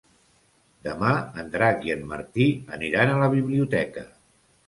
[0.85, 1.09] Demà
[1.43, 2.47] en Drac i en Martí
[2.79, 4.07] aniran a la biblioteca.